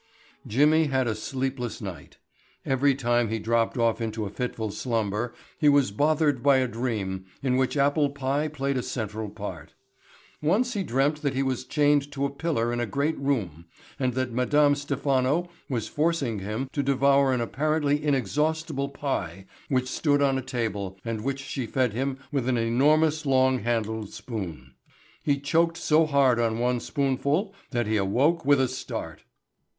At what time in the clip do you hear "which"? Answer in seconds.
7.55-7.77, 19.69-19.87, 21.21-21.41